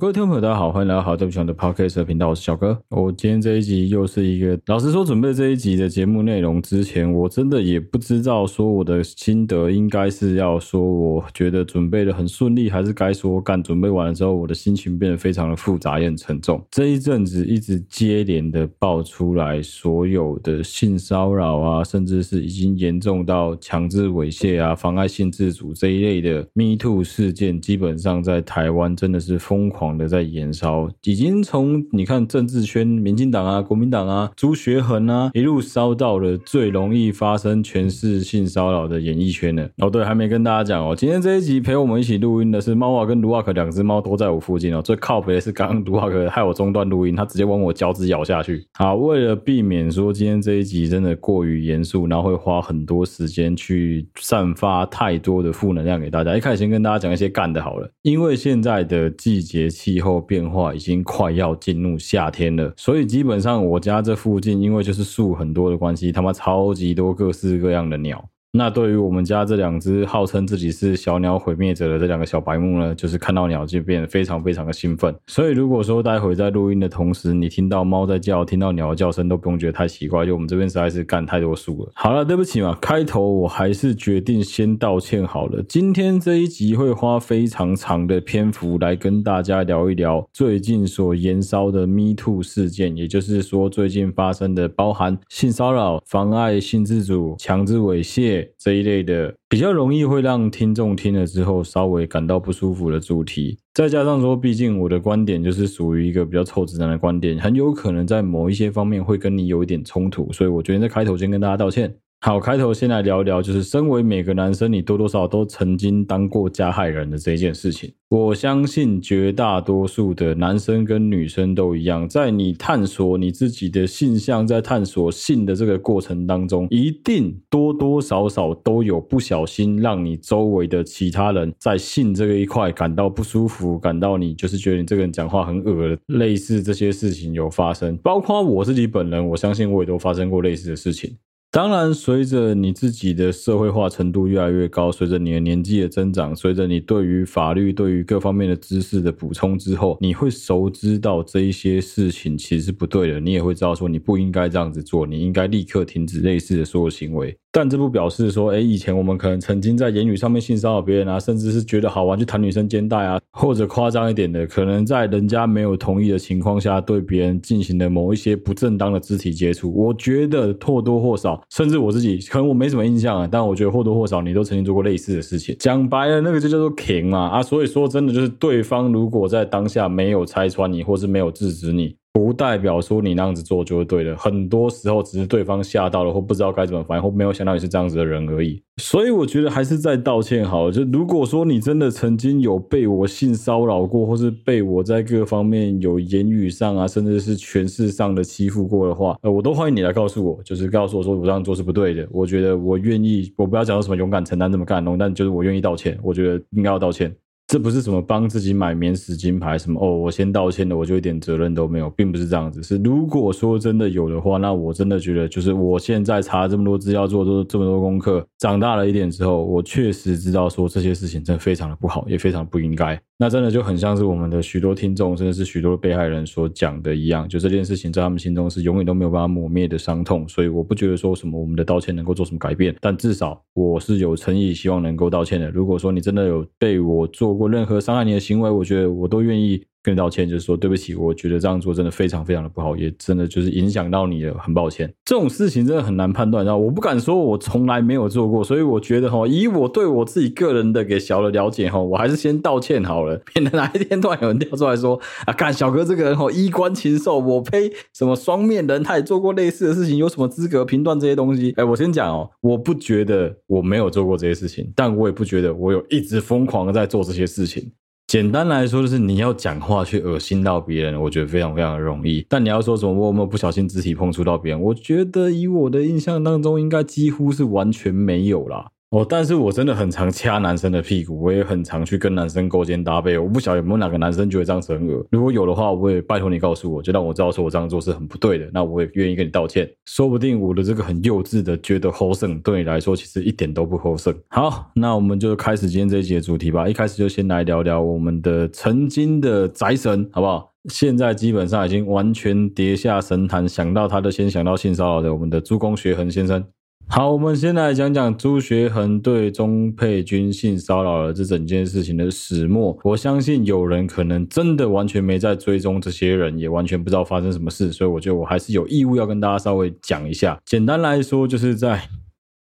[0.00, 2.80] 各位听众朋友，大家好，欢迎来到好对不起我的 Podcast 频道，我是小哥。
[2.88, 16.64] 我今天这一集又是一个，老实说，准备这一集的节目内容之前，我真的也不知道说我的心得应该是要说，我觉得准备的很顺利，还是该说干准备完了之后，我的心情变得非常的复杂也很沉重。
[16.70, 39.68] 这一阵子一直接连的爆出来所有的性骚扰啊，甚至是已经严重到强制猥亵啊、妨碍性自主这一类的 Me Too 事件，基本上在台湾真的是疯狂的在延烧，已经从你看政治圈，民进党啊、国民党啊、朱学恒啊，一路烧到了最容易发生权势性骚扰的演艺圈了。
[39.78, 44.82] 哦，对，还没跟大家讲哦，今天这一集陪我们一起录音的是猫啊跟卢瓦克两只猫都在我附近哦。
[44.82, 48.66] 最靠北的是刚刚卢瓦克害我中断录音，他直接往我脚趾咬下去。
[48.74, 59.70] 好，为了避免说今天这一集真的过于严肃，然后会花很多时间去散发太多的负能量给大家，一开始先跟大家讲一些干的好了，因为现在的季节。
[59.80, 68.22] 气候变化已经快要进入夏天了，所以基本上我家这附近，因为就是树很多的关系，他妈超级多各式各样的鸟。
[68.52, 75.14] 那对于我们家这两只号称自己是小鸟毁灭者的这两个小白目呢，就是看到鸟就变得非常非常的兴奋。
[75.28, 81.92] 所以如果说待会在录音的同时，你听到猫在叫，听到鸟的叫声，都不用觉得太奇怪，就我们这边实在是干太多树了。
[81.94, 85.62] 好了，对不起嘛，开头我还是决定先道歉好了。
[85.68, 98.39] 今天这一集会花非常长的篇幅来跟大家聊一聊最近所延烧的 Me Too 事件，也就是说最近发生的包含性骚扰、妨碍性自主、强制猥亵。
[98.58, 111.94] 这一类的比较容易会让听众听了之后稍微感到不舒服的主题，再加上说，毕竟我的观点就是属于一个比较臭直男的观点，很有可能在某一些方面会跟你有一点冲突，所以我决定在开头先跟大家道歉。
[112.22, 117.90] 好，开头先来聊一聊，就是身为每个男生，你多多少少都曾经当过加害人的这一件事情。
[118.10, 137.96] 我相信绝大多数的男生跟女生都一样，在你探索你自己的性向，在探索性的这个过程当中，一定多多少少都有不小心让你周围的其他人在性这个一块感到不舒服，感到你就是觉得你这个人讲话很恶，类似这些事情有发生。
[137.96, 141.16] 包括我自己本人，我相信我也都发生过类似的事情。
[141.52, 153.18] 当然，随着你自己的社会化程度越来越高，随着你的年纪的增长，随着你对于法律、对于各方面的知识的补充之后，你会熟知到这一些事情其实是不对的。
[153.18, 157.36] 你也会知道说你不应该这样子做，你应该立刻停止类似的所有行为。
[157.52, 169.74] 但这不表示说，诶，以前我们可能曾经在言语上面性骚扰别人啊，甚至是觉得好玩去弹女生肩带啊，或者夸张一点的，可能在人家没有同意的情况下对别人进行了某一些不正当的肢体接触。
[169.74, 175.56] 我觉得或多或少，甚至我自己可能我没什么印象啊，但我觉得或多或少你都曾经做过类似的事情。
[175.58, 181.96] 讲白了，那个就叫做 king 嘛啊，所以说真的就是对方如果在当下没有拆穿你，或是没有制止你。
[182.12, 188.60] 不代表说你那样子做就是对的，很多时候只是对方吓到了，或不知道该怎么反应，或没有想到你是这样子的人而已。
[188.78, 190.72] 所以我觉得还是在道歉好了。
[190.72, 202.08] 就如果说你真的曾经有被我性骚扰过，或是被我在各方面有言语上啊，甚至是权势上的欺负过的话，呃，我都欢迎你来告诉我，就是告诉我说我这样做是不对的。
[202.10, 205.96] 我觉得我愿意，我不要讲到什么勇敢承担这么干，但就是我愿意道歉。
[206.02, 207.14] 我觉得应该要道歉。
[207.50, 212.62] 这不是什么帮自己买免死金牌什么哦，我先道歉的，我就一点责任都没有，并不是这样子。
[212.62, 222.96] 是如果说真的有的话，那我真的觉得，就是我现在查这么多资料，做这这么多功课，长大了一点之后，我确实知道说这些事情真的非常的不好，也非常不应该。
[223.22, 230.26] 那真的就很像是我们的许多听众，甚至是许多被害人所讲的一样，就这件事情在他们心中是永远都没有办法抹灭的伤痛。
[230.26, 235.50] 所以我不觉得说什么我们的道歉能够做什么改变，但至少我是有诚意，希望能够道歉的。
[235.50, 239.62] 如果说你真的有被我做过任何伤害你的行为，我觉得我都愿意。
[239.82, 244.92] 跟你道歉，就是说对不起，我觉得这样做真的非常非常的不好，也真的就是影响到你了，很抱歉。
[245.04, 261.54] 这种事情真的很难判断，然后我不敢说我从来没有做过，所以我觉得哈，以我对我自己个人的给小的了解哈，我还是先道歉好了，免得哪一天突然有人跳出来说啊，看小哥这个人哈衣冠禽兽，我呸，什么双面人，他也做过类似的事情，有什么资格评断这些东西？
[261.56, 267.72] 哎，我先讲哦，我不觉得我没有做过这些事情，但我也不觉得我有一直疯狂的在做这些事情。
[268.10, 272.26] 简单来说，就是你要讲话去恶心到别人，我觉得非常非常的容易。
[272.28, 278.72] 但你要说什么我有没有不小心肢体碰触到别人，我觉得以我的印象当中，应该几乎是完全没有啦。
[278.90, 283.16] 哦，但是我真的很常掐男生的屁股，我也很常去跟男生勾肩搭背。
[283.16, 289.70] 我不晓得有没有哪个男生觉得这样子很恶，如果有的话，我也拜托你告诉我，就让我知道说我这样做是很不对的，那我也愿意跟你道歉。
[289.86, 294.12] 说不定我的这个很幼稚的觉得好胜，对你来说其实一点都不好胜。
[294.26, 296.68] 好，那我们就开始今天这一集的主题吧。
[296.68, 300.50] 一开始就先来聊聊我们的曾经的宅神，好不好？
[300.68, 306.44] 现在基本上已经完全跌下神坛，想到他就先想到性骚扰的我们的朱公学恒先生。
[306.92, 312.76] 好，我们先来讲讲朱学恒对钟佩君性骚扰的这整件事情的始末。
[312.82, 320.36] 我相信有人可能真的完全没在追踪这些人，也完全不知道发生什么事，所以我觉得我还是有义务要跟大家稍微讲一下。
[320.44, 321.80] 简单来说，就是在。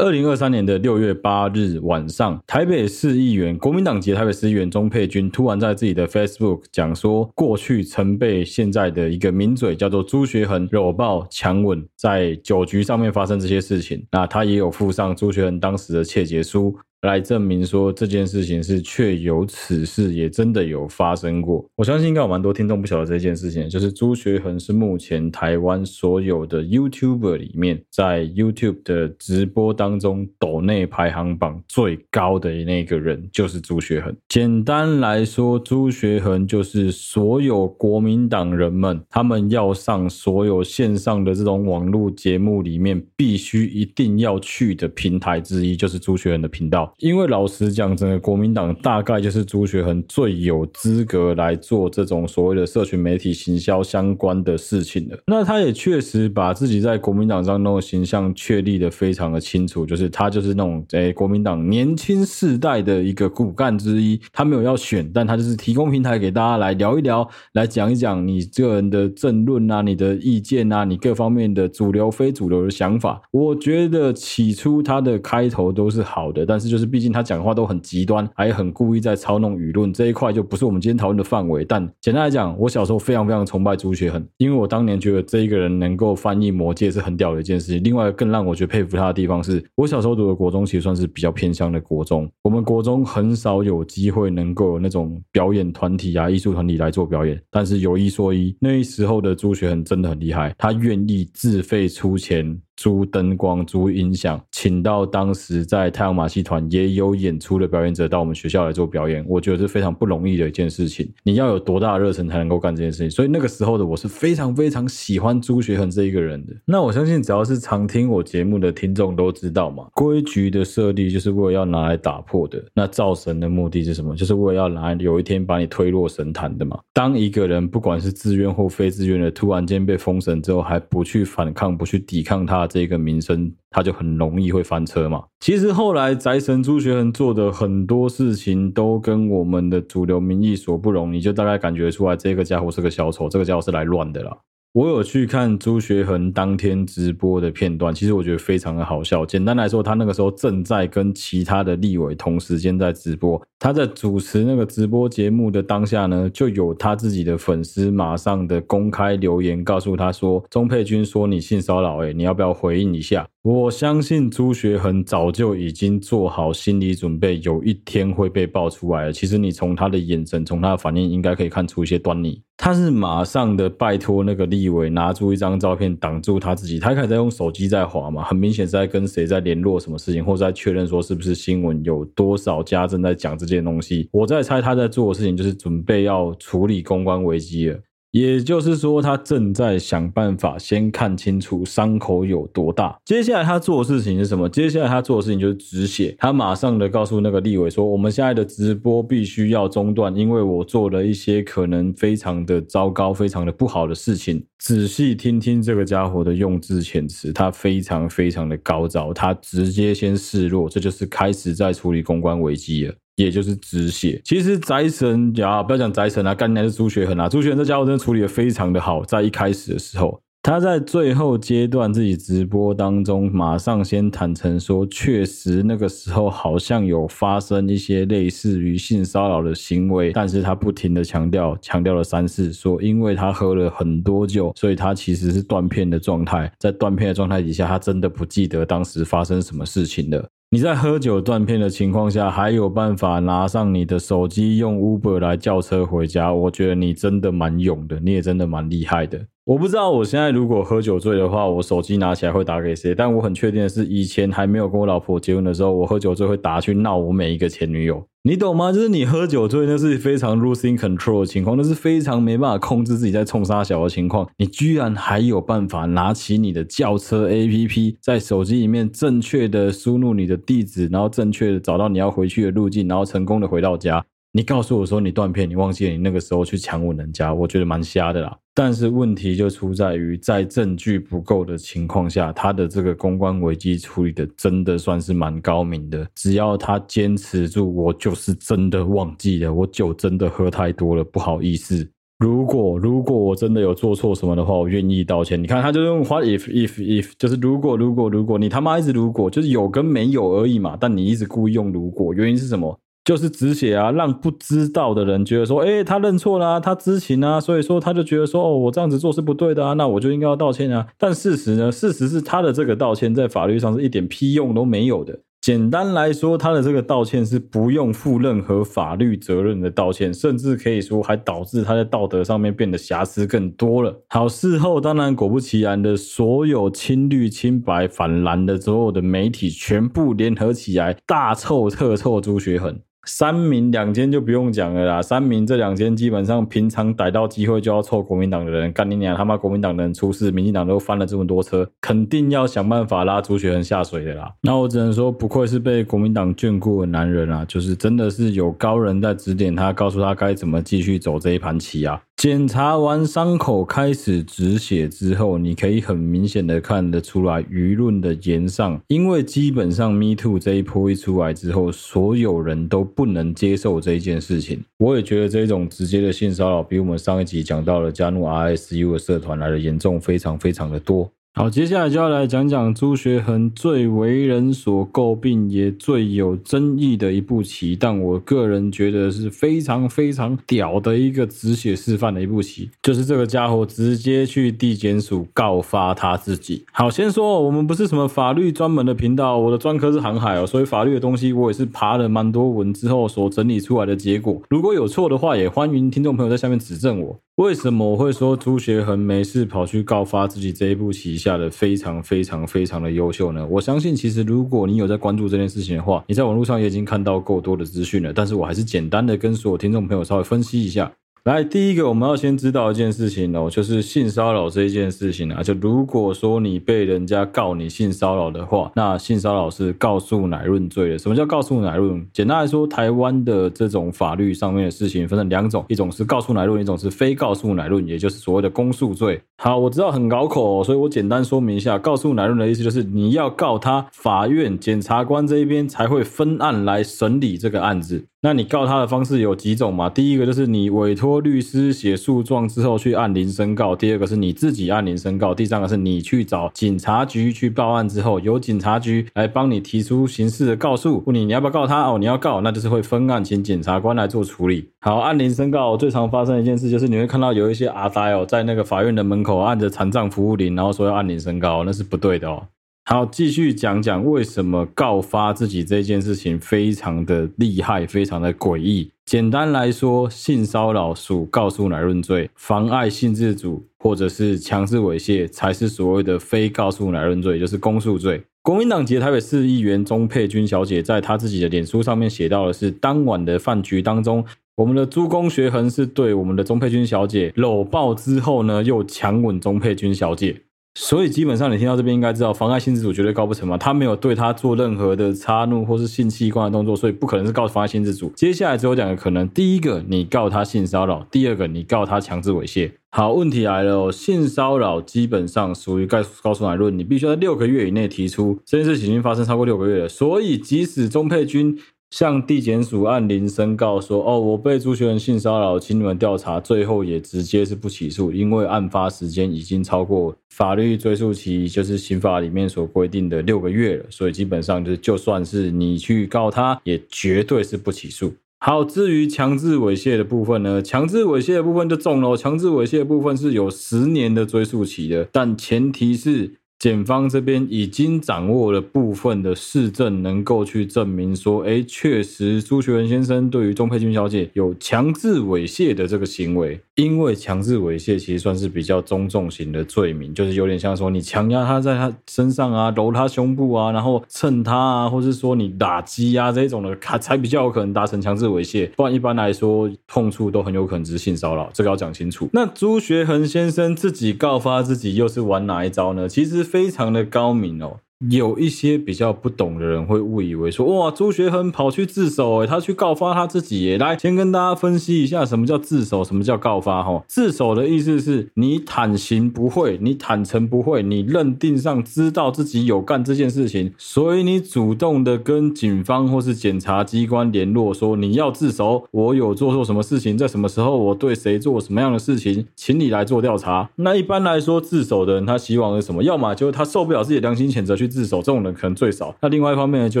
[0.00, 14.02] 二零二三年的六月八日晚上，台北市议员国民党籍台北市议员钟佩君突然在自己的 Facebook 讲说，过去曾被现在的一个名嘴叫做朱学恒搂抱强吻，在酒局上面发生这些事情。
[14.10, 16.74] 那他也有附上朱学恒当时的窃结书。
[17.02, 21.64] 来证明说这件事情是确有此事，也真的有发生过。
[21.76, 34.14] 我相信应该有蛮多听众不晓得这件事情，就是朱学恒是目前台湾所有的 YouTuber 里面，在 YouTube 的直播当中抖内排行榜最高的那个人，就是朱学恒。
[34.28, 46.89] 简单来说，朱学恒就是所有国民党人们他们要上所有线上的这种网络节目里面必须一定要去的平台之一，就是朱学恒的频道。
[46.98, 55.18] 因为老实讲，整个国民党大概就是朱学恒最有资格来做这种所谓的社群媒体行销相关的事情的。
[55.26, 64.20] 那他也确实把自己在国民党上那种形象确立得非常的清楚，就是他就是那种诶国民党年轻世代的一个骨干之一。
[64.32, 73.22] 他没有要选，但他就是提供平台给大家来聊一聊，来讲一讲你这个人的政论啊、你的意见啊、你各方面的主流非主流的想法。
[73.30, 76.79] 我觉得起初他的开头都是好的，但是就。
[76.80, 81.64] 是，毕竟他讲话都很极端，还很故意在操弄舆论，这一块就不是我们今天讨论的范围。
[81.64, 87.82] 但简单来讲，我小时候非常非常崇拜朱学恒，因为我当年觉得这一个人能够翻译魔戒是很屌的一件事情。
[87.84, 97.40] 另外，更让我觉得佩服他的地方是，我小时候读的国中其实算是比较偏乡的国中，我们国中很少有机会能够有那种表演团体啊、艺术团体来做表演。
[97.50, 102.58] 但是有一说一，那时候的朱学恒真的很厉害，他愿意自费出钱。
[102.80, 111.06] 租灯光、租音响，请到当时在太阳马戏团也有演出的表演者到我们学校来做表演，我觉得是非常不容易的一件事情。
[111.22, 113.10] 你要有多大的热忱才能够干这件事情？
[113.10, 116.54] 所以那个时候的我是非常非常喜欢朱学恒这一个人的。
[116.64, 122.64] 那我相信只要是常听我节目的听众都知道嘛，规矩的设立就是为了要拿来打破的。
[122.72, 124.16] 那造神的目的是什么？
[124.16, 126.78] 就是为了要拿来有一天把你推落神坛的嘛。
[126.94, 132.69] 当一个人不管是自愿或非自愿的，突然间被封神之后，还不去反抗、不去抵抗他。
[132.70, 135.24] 这个名声，他就很容易会翻车嘛。
[135.40, 144.34] 其实后来宅神朱学恒做的很多事情，都跟我们的主流民意所不容，你就大概感觉出来，这个家伙是个小丑，这个家伙是来乱的啦。
[144.72, 149.26] 我有去看朱学恒当天直播的片段，其实我觉得非常的好笑。
[149.26, 153.42] 简单来说，他那个时候正在跟其他的立委同时间在直播。
[153.58, 169.12] 他在主持那个直播节目的当下呢，就有他自己的粉丝马上的公开留言告诉他说：“钟佩君说你性骚扰，诶，你要不要回应一下？”我相信朱学恒早就已经做好心理准备，有一天会被爆出来了。
[169.14, 172.42] 其实你从他的眼神，从他的反应，应该可以看出一些端倪。
[172.58, 184.06] 他是马上的拜托那个立委拿出一张照片挡住他自己，他开始在用手机在划嘛，很明显是在跟谁在联络什么事情，或者在确认说是不是新闻有多少家正在讲这件东西。
[184.12, 187.80] 我在猜他在做的事情就是准备要处理公关危机了。
[188.12, 192.98] 也就是说，他正在想办法先看清楚伤口有多大。
[193.04, 194.48] 接下来他做的事情是什么？
[194.48, 196.14] 接下来他做的事情就是止血。
[196.18, 212.94] 他马上的告诉那个立委说：“我们现在的直播必须要中断，因为我做了一些可能非常的糟糕、非常的不好的事情。”仔细听听这个家伙的用字遣词，他非常非常的高招，他直接先示弱，这就是开始在处理公关危机了。
[213.20, 214.20] 也就是止血。
[214.24, 217.28] 其实宅神呀，不要讲宅神啊，干来是朱学恒啊。
[217.28, 219.04] 朱学恒这家伙真的处理得非常的好。
[219.04, 230.12] 在一开始的时候，他在最后阶段自己直播当中，马上先坦诚说，确实那个时候好像有发生一些类似于性骚扰的行为。
[230.12, 236.50] 但是他不停的强调，强调了三次，说因为他喝了很多酒，所以他其实是断片的状态。
[236.58, 240.26] 在断片的状态底下，他真的不记得当时发生什么事情了。
[240.52, 249.24] 你在喝酒断片的情况下，还有办法拿上你的手机用 Uber 来叫车回家，我觉得你真的蛮勇的，你也真的蛮厉害的。
[249.50, 252.94] 我不知道我现在如果喝酒醉的话，我手机拿起来会打给谁？
[252.94, 258.00] 但我很确定的是，以前还没有跟我老婆结婚的时候，我喝酒醉会打去闹我每一个前女友。
[258.22, 258.70] 你懂吗？
[258.70, 264.24] 就是你喝酒醉，那是非常 losing control 的情况，那是非常没办法控制自己在冲三小的情况。
[264.36, 274.06] 你居然还有办法拿起你的轿车 APP，在手机里面正确的输入你的地址，然后正确的找到你要回去的路径，然后成功的回到家。
[274.30, 278.36] 你告诉我说你断片，你忘记了你那个时候去强吻人家，我觉得蛮瞎的啦。
[278.54, 286.06] 但是问题就出在于，在证据不够的情况下，他的这个公关危机处理的真的算是蛮高明的。
[286.14, 291.88] 只要他坚持住，我就是真的忘记了，我酒真的喝太多了，不好意思。
[292.18, 295.42] 如果如果我真的有做错什么的话，我愿意道歉。
[295.42, 300.76] 你看，他就用花 if if if，就是如果如果如果你他妈一直如果，就是有跟没有而已嘛。
[300.78, 302.78] 但你一直故意用如果，原因是什么？
[303.10, 310.86] 就是止血啊，让不知道的人觉得说，诶，他认错啦，他知情啊，所以说他就觉得说，哦，我这样子做是不对的啊，那我就应该要道歉啊。
[310.96, 311.72] 但事实呢？
[311.72, 315.18] 事实是他的这个道歉在法律上是一点屁用都没有的。
[315.40, 324.04] 简单来说，他的这个道歉是不用负任何法律责任的道歉，甚至可以说还导致他在道德上面变得瑕疵更多了。
[324.10, 332.78] 好，事后当然果不其然的，所有亲绿、亲白、反蓝的所有的媒体全部联合起来，大臭特臭朱学恒。
[333.06, 344.32] 三民两间就不用讲了啦，三民这两间基本上平常逮到机会就要凑国民党的人，干你娘他妈国民党的人出事，民进党都翻了这么多车，肯定要想办法拉朱学恒下水的啦。
[344.42, 352.00] 那我只能说，不愧是被国民党眷顾的男人啊，就是真的是有高人在指点他，告诉他该怎么继续走这一盘棋啊。
[352.20, 364.62] 检查完伤口开始止血之后，你可以很明显的看得出来舆论的炎上，因为基本上 Me Too 这一波一出来之后，所有人都不能接受这一件事情。
[364.76, 371.10] 我也觉得这种直接的性骚扰比我们上一集讲到的加入 RSU 的社团来的严重，非常非常的多。
[371.32, 386.64] 好，接下来就要来讲讲朱学恒最为人所诟病也最有争议的一步棋，但我个人觉得是非常非常屌的一个止血示范的一步棋， 就是这个家伙直接去地检署告发他自己。
[386.74, 394.42] 好，先说我们不是什么法律专门的频道，我的专科是航海哦，所以法律的东西我也是爬了蛮多文之后所整理出来的结果。
[394.50, 397.20] 如果有错的话，也欢迎听众朋友在下面指正我。
[397.40, 403.46] 为什么我会说朱学恒没事跑去告发自己这一部旗下的非常非常非常的优秀呢？
[403.46, 408.12] 我相信，其实如果你有在关注这件事情的话，你在网络上也已经看到够多的资讯了。
[408.12, 410.92] 但是我还是简单的跟所有听众朋友稍微分析一下。
[411.24, 415.42] 来，第一个我们要先知道一件事情哦，就是性骚扰这一件事情啊。
[415.42, 420.98] 就如果说你被人家告你性骚扰的话，那性骚扰是告诉乃论罪的。
[420.98, 422.06] 什么叫告诉乃论？
[422.10, 429.20] 简单来说，台湾的这种法律上面的事情分成两种，一种是告诉乃论，一种是非告诉乃论，也就是所谓的公诉罪。
[429.42, 438.04] 好，我知道很拗口，所以我简单说明一下，告诉乃论的意思就是你要告他，法院检察官这一边才会分案来审理这个案子。
[438.22, 439.88] 那你告他的方式有几种嘛？
[439.88, 451.96] 第一个就是你委托律师写诉状之后去按铃申告；第二个是你自己按铃申告；第三个是你去找警察局去报案之后，由警察局来帮你提出刑事的告诉，问你你要不要告他哦？
[451.98, 454.68] 你要告，那就是会分案请检察官来做处理。
[454.80, 462.48] 好，按铃申告最常发生一件事就是你会看到有一些阿呆哦，在那个法院的门口口按着残障服务铃，然后说要按铃申告，那是不对的哦。
[462.86, 468.90] 好，继续讲讲为什么告发自己这件事情非常的厉害，非常的诡异。
[469.04, 478.20] 简单来说，性骚扰属告诉乃论罪，妨碍性自主或者是强制猥亵才是所谓的非告诉乃论罪，就是公诉罪。
[478.42, 484.24] 国民党籍台北市议员钟佩君小姐在她自己的脸书上面写到的是，当晚的饭局当中，
[484.60, 490.42] 我们的朱公学恒是对我们的钟佩君小姐搂抱之后呢，又强吻钟佩君小姐。
[490.74, 493.56] 所以基本上，你听到这边应该知道，妨碍性自主绝对告不成嘛。
[493.56, 498.12] 他没有对他做任何的插入或是性器官的动作，所以不可能是告妨碍性自主。
[498.14, 502.70] 接下来只有两个可能：第一个，你告他性骚扰；第二个，你告他强制猥亵。
[502.90, 508.38] 好，问题来了哦，性骚扰基本上属于概告诉乃论，你必须在六个月以内提出。
[508.44, 511.58] 这件事情已经发生超过六个月了，所以即使钟佩君。
[511.90, 523.84] 向地检署按铃申告说：“哦，我被朱学恒性骚扰，请你们调查。”最后也直接是不起诉，因为案发时间已经超过法律追诉期，就是刑法里面所规定的六个月了。
[523.90, 528.12] 所以基本上就是，就算是你去告他，也绝对是不起诉。
[528.38, 530.62] 好，至于强制猥亵的部分呢？
[530.62, 532.16] 强制猥亵的部分就重了。
[532.16, 536.36] 强制猥亵的部分是有十年的追诉期的，但前提是。
[536.60, 546.60] 检方这边已经掌握了部分的事证，能够去证明说，哎，确实朱学恒先生对于钟佩君小姐有强制猥亵的这个行为。
[546.74, 558.70] 因为强制猥亵其实算是比较中重型的罪名，就是有点像说你强压他在他身上啊，揉他胸部啊，然后蹭他啊，或是说你打击啊这种的，才才比较有可能达成强制猥亵。
[558.76, 562.28] 不然一般来说，碰触都很有可能只是性骚扰，这个要讲清楚。
[562.34, 566.06] 那朱学恒先生自己告发自己，又是玩哪一招呢？
[566.08, 567.80] 其实非常的高明哦。
[568.08, 593.68] 有一些比较不懂的人会误以为说，哇，朱学恒跑去自首，诶，他去告发他自己，诶，来，先跟大家分析一下什么叫自首，什么叫告发，哈，自首的意思是你坦行不讳，你坦诚不讳，你认定上知道自己有干这件事情，所以你主动的跟警方或是检察机关联络，说你要自首，我有做错什么事情，在什么时候我对谁做什么样的事情，请你来做调查。
[593.76, 596.02] 那一般来说，自首的人他希望是什么？
[596.02, 597.89] 要么就是他受不了自己的良心谴责去。
[597.90, 600.00] 自首这种人可能最少，那另外一方面呢，就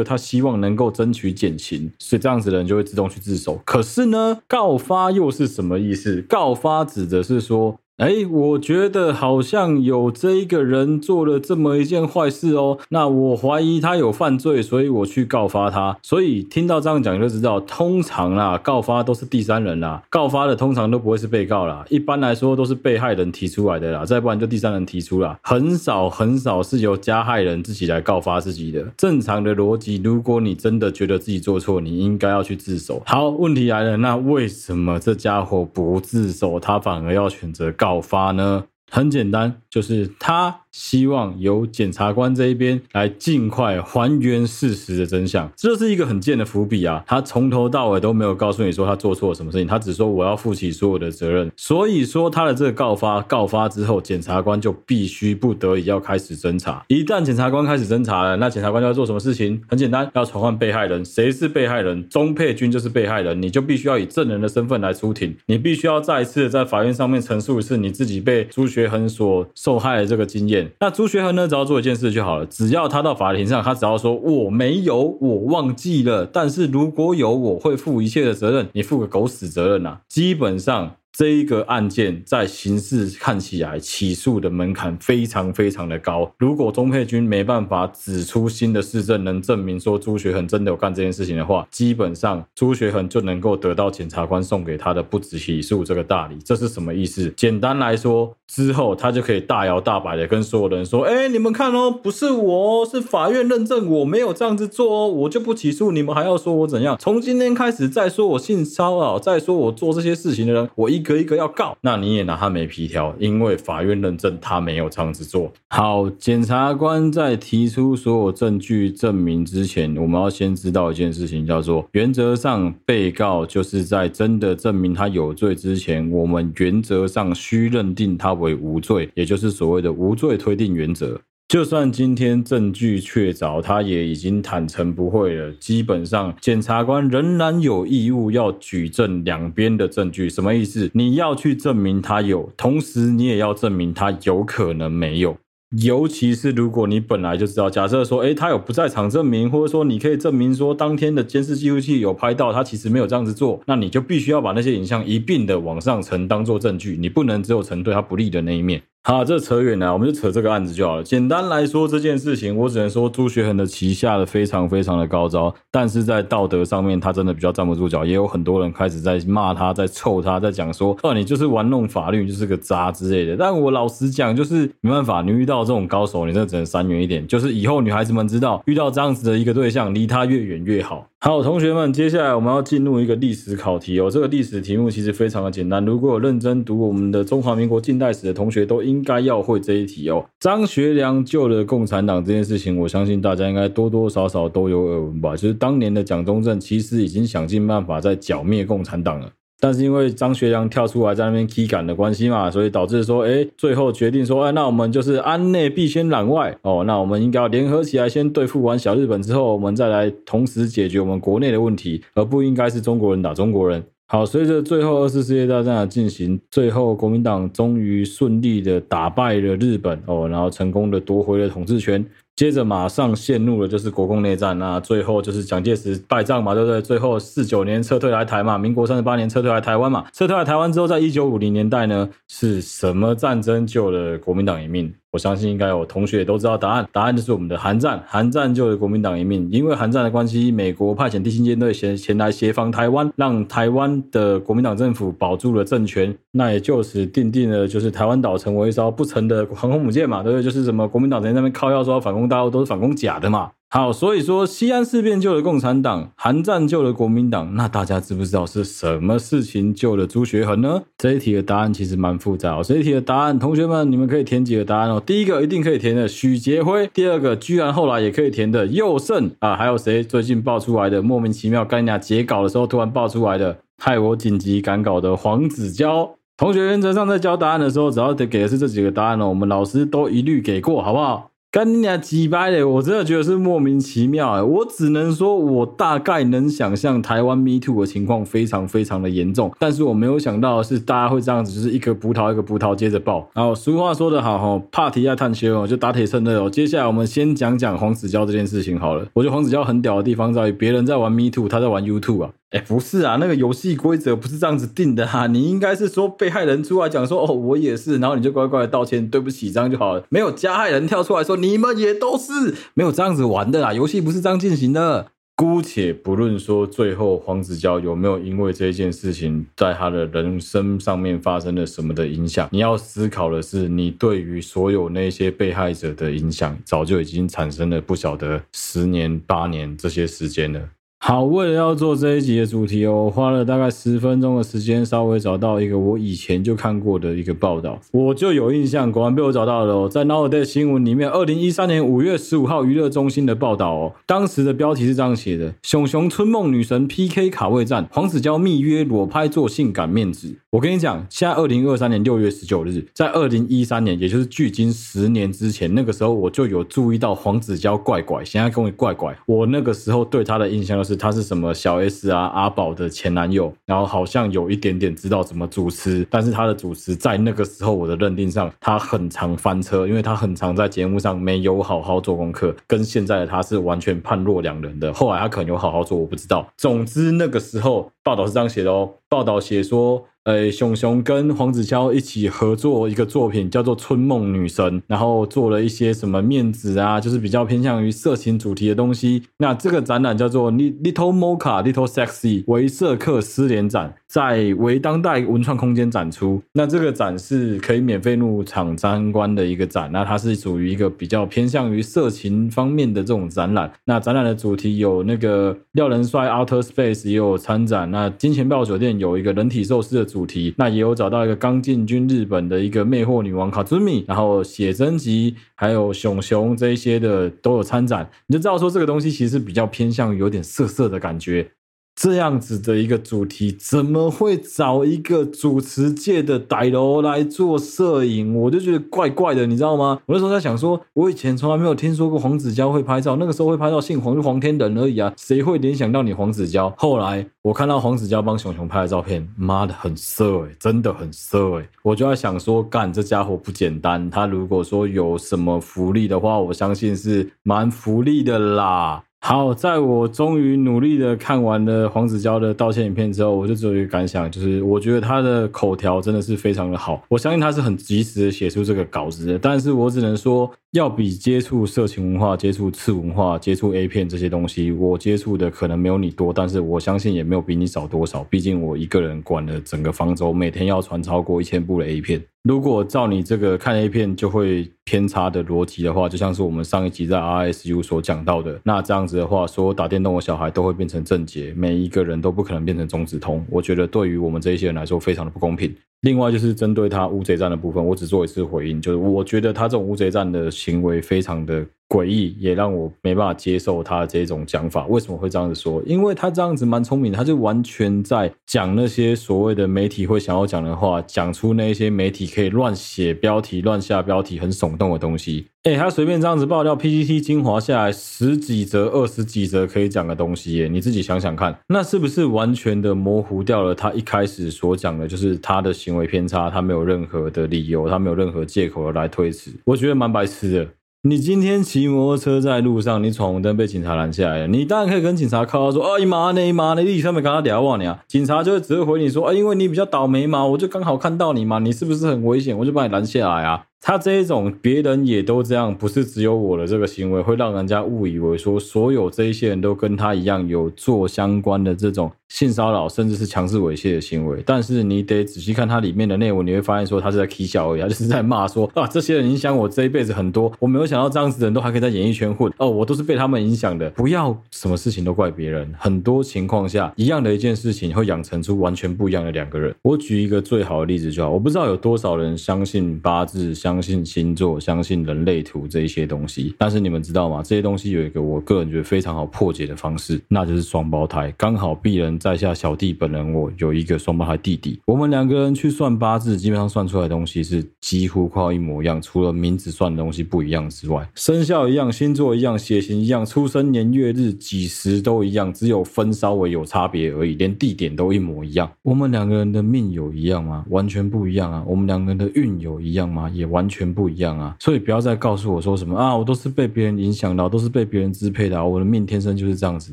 [0.00, 3.60] 是他希望能够争取减刑，所以这样子的人就会自动去自首。
[3.64, 6.22] 可是呢，告发又是什么意思？
[6.22, 7.78] 告发指的是说。
[8.00, 15.98] 哎，我觉得好像有这一个人做了这么一件坏事哦，那我怀疑他有犯罪，所以我去告发他。
[16.02, 28.82] 所以听到这样讲就知道，通常啦，告发都是第三人啦，告发的通常都不会是被告啦，一般来说都是被害人提出来的啦，再不然就第三人提出啦，很少很少是由加害人自己来告发自己的。
[28.96, 33.02] 正常的逻辑，如果你真的觉得自己做错，你应该要去自首。
[33.04, 37.89] 好，问题来了，那为什么这家伙不自首，他反而要选择告？
[37.90, 38.66] 爆发呢？
[38.88, 40.60] 很简单，就是他。
[40.72, 47.02] 希望由检察官这一边来尽快还原事实的真相，这是一个很贱的伏笔啊！
[47.06, 51.50] 他从头到尾都没有告诉你说他做错了什么事情，他只说我要负起所有的责任。
[51.56, 56.84] 所以说他的这个告发告发之后，检察官就必须不得已要开始侦查。
[56.88, 59.60] 一旦检察官开始侦查了，那检察官就要做什么事情？
[59.68, 61.04] 很简单，要传唤被害人。
[61.04, 62.08] 谁是被害人？
[62.08, 70.59] 钟沛君就是被害人，你就必须要以证人的身份来出庭，你必须要再一次在法院上面陈述一次你自己被朱学恒所受害的这个经验。
[70.80, 71.48] 那朱学恒呢？
[71.48, 72.46] 只要做一件事就好了。
[72.46, 76.26] 只要他到法庭上，他只要说我没有，我忘记了。
[76.26, 78.68] 但是如果有，我会负一切的责任。
[78.72, 79.98] 你负个狗屎责任呐！
[80.08, 80.92] 基本上。
[81.12, 86.30] 这一个案件在刑事看起来起诉的门槛非常非常的高。
[86.38, 96.38] 如果钟佩君没办法指出新的事证，能证明说朱学恒真的有干这件事情的话，基本上朱学恒就能够得到检察官送给他的不止起诉这个大礼。
[96.44, 97.32] 这是什么意思？
[97.36, 105.90] 简单来说，之后他就可以大摇大摆的跟所有人说：“哎，你们看哦，不是我，是法院认证我没有这样子做哦，我就不起诉。
[105.90, 106.96] 你们还要说我怎样？
[107.00, 115.50] 从今天开始再说我性骚扰，再说我做这些事情的人，我一。”一个一个要告，那你也拿他没皮条，因为法院认证他没有这样子做。
[115.68, 131.18] 好，检察官在提出所有证据证明之前，我们要先知道一件事情，叫做原则上被告就是在真的证明他有罪之前，我们原则上需认定他为无罪，也就是所谓的无罪推定原则。
[131.50, 135.50] 就算今天证据确凿，他也已经坦诚不讳了。
[135.54, 140.30] 基本上，检察官仍然有义务要举证两边的证据。
[140.30, 140.88] 什么意思？
[140.94, 145.36] 你要去证明他有，同时你也要证明他有可能没有。
[145.82, 156.96] 尤其是如果你本来就知道，假设说，诶，他有不在场证明，或者说你可以证明说当天的监视记录器有拍到他其实没有这样子做，那你就必须要把那些影像一并的往上呈，当做证据。
[156.96, 158.80] 你不能只有呈对他不利的那一面。
[159.02, 161.02] 好，这扯远了，我们就扯这个案子就好了。
[161.02, 173.34] 简单来说，这件事情我只能说朱学恒的棋下的非常非常的高招，但是在道德上面他真的比较站不住脚，也有很多人开始在骂他，在臭他，在讲说，哦，你就是玩弄法律，就是个渣之类的。
[173.38, 177.26] 但我老实讲，就是没办法，你遇到这种高手，你真的只能闪远一点。
[177.26, 181.06] 就是以后女孩子们知道，遇到这样子的一个对象，离他越远越好。
[181.22, 184.10] 好，同学们，接下来我们要进入一个历史考题哦。
[184.10, 190.24] 这个历史题目其实非常的简单，如果有认真读我们的中华民国近代史的同学，都应该要会这一题哦。
[190.38, 195.36] 张学良救了共产党这件事情，我相信大家应该多多少少都有耳闻吧。
[195.36, 199.30] 就是当年的蒋中正其实已经想尽办法在剿灭共产党了。
[199.60, 213.84] 但是因为张学良跳出来在那边踢赶的关系嘛，所以导致说，哎，最后决定说，哎，那我们就是安内必先攘外哦，那我们应该要联合起来，先对付完小日本之后，我们再来同时解决我们国内的问题，而不应该是中国人打中国人。
[214.06, 222.04] 好，随着最后二次世界大战的进行，最后国民党终于顺利的打败了日本哦，然后成功的夺回了统治权。
[222.40, 226.80] 接着马上陷入了就是国共内战，那最后就是蒋介石败仗嘛，对不对？
[226.80, 234.90] 最后四九年撤退来台嘛，民国三十八年撤退来台湾嘛，撤退来台湾之后，在一九五零年代呢，是什么战争救了国民党一命？
[235.12, 239.48] 我相信应该有同学也都知道答案，答案就是我们的韩战，韩战救了国民党一命。
[239.50, 250.42] 因为韩战的关系，美国派遣第七舰队前前来协防台湾，让台湾的国民党政府保住了政权，那也就此奠定了就是台湾岛成为一艘不成的航空母舰嘛，对不对？
[250.44, 253.50] 就是什么国民党在那边靠要说反攻大陆都是反攻假的嘛。
[253.72, 260.82] 好，所以说西安事变救了共产党，韩战救了国民党，那大家知不知道是什么事情救了朱学恒呢？
[260.98, 262.62] 这一题的答案其实蛮复杂哦。
[262.64, 265.00] 这一题的答案，同学们你们可以填几个答案哦。
[265.06, 276.16] 第一个一定可以填的许杰辉，第二个居然后来也可以填的右胜啊，还有谁最近爆出来的莫名其妙干人家截稿的时候突然爆出来的，害我紧急赶稿的黄子佼。
[276.36, 281.29] 同学原则上在交答案的时候，只要得给的是这几个答案哦，我们老师都一律给过，好不好？
[281.52, 284.40] 干你俩鸡掰的，我真的觉得是莫名其妙哎！
[284.42, 293.28] 我只能说，我大概能想象台湾 Me Too 的情况非常非常的严重，但是我没有想到的是大家会这样子，就是一颗葡萄一个葡萄接着爆。
[293.34, 296.48] 然后俗话说得好哈，怕提亚探险哦，就打铁趁热哦。
[296.48, 299.04] 接下来我们先讲讲黄子佼这件事情好了。
[299.14, 302.30] 我觉得黄子佼很屌的地方在于，别人在玩 Me Too，他在玩 YouTube 啊。
[302.50, 305.26] 哎，不是啊，那个游戏规则不是这样子定的哈、啊。
[305.28, 310.04] 你应该是说被害人出来讲说，哦，我也是，然后你就乖乖的道歉，对不起，这样就好了。
[310.08, 313.72] 没有加害人跳出来说，你们也都是，没有这样子玩的啦。
[313.72, 315.12] 游戏不是这样进行的。
[315.36, 330.60] 姑且不论说最后黄子佼有没有因为这件事情在他的人生上面发生了什么的影响，你要思考的是，你对于所有那些被害者的影响，早就已经产生了不晓得十年八年这些时间了。
[331.02, 350.36] 好，为了要做这一集的主题哦，我花了大概十分钟的时间，稍微找到一个我以前就看过的一个报道，我就有印象，果然被我找到了哦，在 Nowaday 新闻里面，二零一三年五月十五号娱乐中心的报道哦，当时的标题是这样写的：熊熊春梦女神 PK 卡位战，黄子佼密约裸拍做性感面子。
[350.50, 361.00] 我跟你讲，现在二零二三年六月十九日，在二零一三年，也就是距今十年之前，那个时候我就有注意到黄子佼怪怪，现在跟我怪怪，我那个时候对他的印象就是。
[361.00, 374.92] 他是什么小 S 啊阿宝的前男友，然后好像有一点点知道怎么主持，但是他的主持在那个时候我的认定上，他很常翻车，因为他很常在节目上没有好好做功课，跟现在的他是完全判若两人的。
[374.92, 376.46] 后来他可能有好好做，我不知道。
[376.56, 380.04] 总之那个时候报道是这样写的哦，报道写说。
[380.24, 389.22] 呃，熊熊跟黄子佼一起合作一个作品，叫做《春梦女神》，然后做了一些什么面子啊，就是比较偏向于色情主题的东西。
[389.38, 396.42] 那这个展览叫做 Little Mocha Little Sexy 维瑟克失联展，在维当代文创空间展出。
[396.52, 403.72] 那这个展是可以免费入场参观的一个展，那它是属于一个比较偏向于色情方面的这种展览。
[403.86, 410.09] 那展览的主题有那个廖仁帅 Outer Space 也有参展，那金钱豹酒店有一个人体寿司的。
[410.10, 421.52] 主题，那也有找到一个刚进军日本的一个魅惑女王卡兹米，然后写真集，还有熊熊这一些的都有参展，你就知道说这个东西其实比较偏向于有点涩涩的感觉。
[421.94, 428.34] 这样子的一个主题，怎么会找一个主持界的大佬来做摄影？
[428.34, 430.00] 我就觉得怪怪的，你知道吗？
[430.06, 436.72] 我那时候在想说，我以前从来没有听说过黄子佼会拍照，那个时候会拍到姓黄就黄天仁而已啊，谁会联想到你黄子佼？
[436.78, 449.02] 后来我看到黄子佼帮熊熊拍的照片，妈的很色诶、真的很色诶、我就在想说，干这家伙不简单，他如果说有什么福利的话，我相信是蛮福利的啦。
[449.22, 460.50] 好，在我终于努力的看完了黄子佼的道歉影片之后，我就只有一个感想，就是我觉得他的口条真的是非常的好，我相信他是很及时的写出这个稿子的，但是我只能说。
[460.72, 468.22] 要比接触色情文化、接触次文化、接触 A 片这些东西，我接触的可能没有你多，但是我相信也没有比你少多少。
[468.30, 472.22] 毕竟我一个人管了整个方舟，每天要传超过一千部的 A 片。
[472.44, 483.44] 如果照你这个看 A 片就会偏差的逻辑的话，就像是我们上一集在 RSU 所讲到的，那这样子的话，所有打电动的小孩都会变成正杰，每一个人都不可能变成中指通。
[483.50, 485.74] 我觉得对于我们这一些人来说，非常的不公平。
[486.00, 494.86] 另外就是针对他乌贼战的部分，我只做一次回应，就是我觉得他这种乌贼战的行为非常的诡异，也让我没办法接受他这种讲法。
[494.86, 495.82] 为什么会这样子说？
[495.84, 505.46] 因为他这样子蛮聪明，他就完全在讲那些所谓的媒体会想要讲的话，讲出那些媒体可以乱写标题、乱下标题、很耸动的东西。
[505.64, 519.50] 哎，他随便这样子爆料 PPT 精华下来十几则、二十几则可以讲的东西耶，你自己想想看，那是不是完全的模糊掉了他一开始所讲的，就是他的行为偏差，他没有任何的理由，他没有任何借口来推辞？
[519.64, 520.68] 我觉得蛮白痴的。
[521.02, 532.56] 你今天骑摩托车在路上，你闯红灯被警察拦下来了，你当然可以跟警察靠说：“哎妈呢，妈呢，你上面跟他聊话呢。”警察就会只会回你说：“哎，因为你比较倒霉嘛，我就刚好看到你嘛，你是不是很危险？
[532.58, 544.42] 我就把你拦下来啊。”他这一种别人也都这样，不是只有我的这个行为会让人家误以为说所有这一些人都跟他一样有做相关的这种性骚扰甚至是强制猥亵的行为。
[544.46, 553.90] 但是你得仔细看它里面的内容，你会发现说他是在起笑而已，他就是在骂说啊，这些人影响我这一辈子很多，我没有想到这样子的人都还可以在演艺圈混哦，我都是被他们影响的。
[553.90, 559.74] 不要什么事情都怪别人，很多情况下一样的一件事情会养成出完全不一样的两个人。
[559.82, 564.60] 我举一个最好的例子就好，我不知道有多少人相信八字，相信星座。
[564.60, 567.42] 相信人类图这一些东西，但是你们知道吗？
[567.42, 571.32] 这些东西有一个我个人觉得非常好破解的方式，那就是双胞胎。
[571.36, 588.70] 刚好必人在下小弟本人我有一个双胞胎弟弟，我们两个人去算八字，基本上算出来的东西是几乎快要一模一样，除了名字算的东西不一样之外，生肖一样，星座一样，血型一样，出生年月日几时都一样，只有分稍微有差别而已，连地点都一模一样。
[588.82, 590.66] 我们两个人的命有一样吗？
[590.68, 591.64] 完全不一样啊！
[591.66, 593.30] 我们两个人的运有一样吗？
[593.30, 594.54] 也完全不一样啊！
[594.60, 599.92] 所以不要再告诉我说什么啊，我都是被别人影响的，都是被别人支配的啊，我的命天生就是这样子